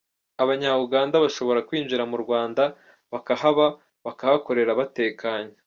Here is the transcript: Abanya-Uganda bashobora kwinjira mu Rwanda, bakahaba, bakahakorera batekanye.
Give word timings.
Abanya-Uganda 0.43 1.15
bashobora 1.23 1.65
kwinjira 1.67 2.03
mu 2.11 2.17
Rwanda, 2.23 2.63
bakahaba, 3.13 3.65
bakahakorera 4.05 4.71
batekanye. 4.79 5.53